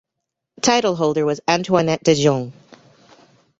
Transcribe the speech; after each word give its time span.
Title 0.63 0.95
holder 0.95 1.27
was 1.27 1.41
Antoinette 1.47 2.01
de 2.03 2.15
Jong. 2.15 2.53